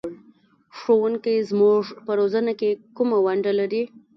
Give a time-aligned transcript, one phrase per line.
[0.77, 3.83] ښوونکی زموږ په روزنه کې کومه ونډه لري؟